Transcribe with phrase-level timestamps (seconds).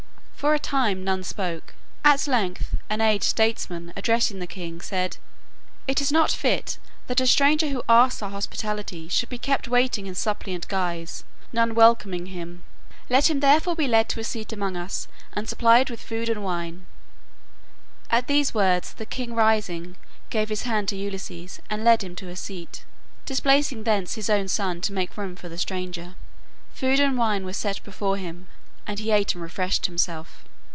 [0.41, 1.75] For a time none spoke.
[2.03, 5.17] At last an aged statesman, addressing the king, said,
[5.87, 10.07] "It is not fit that a stranger who asks our hospitality should be kept waiting
[10.07, 12.63] in suppliant guise, none welcoming him.
[13.07, 16.43] Let him therefore be led to a seat among us and supplied with food and
[16.43, 16.87] wine."
[18.09, 19.95] At these words the king rising
[20.31, 22.83] gave his hand to Ulysses and led him to a seat,
[23.27, 26.15] displacing thence his own son to make room for the stranger.
[26.73, 28.47] Food and wine were set before him
[28.87, 30.43] and he ate and refreshed himself.